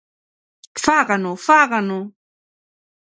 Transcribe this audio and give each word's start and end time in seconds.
¡Fágano, 0.85 1.31
fágano! 1.47 1.99